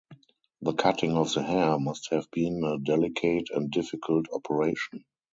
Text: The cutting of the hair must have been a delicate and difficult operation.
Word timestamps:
The 0.63 0.73
cutting 0.73 1.15
of 1.15 1.31
the 1.31 1.43
hair 1.43 1.77
must 1.77 2.09
have 2.09 2.25
been 2.31 2.63
a 2.63 2.79
delicate 2.79 3.51
and 3.51 3.69
difficult 3.69 4.25
operation. 4.33 5.05